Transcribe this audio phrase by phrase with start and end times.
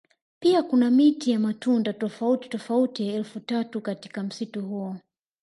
[0.39, 4.97] Pia kuna miti ya matunda tofauti tofauti elfu tatu katika msitu huo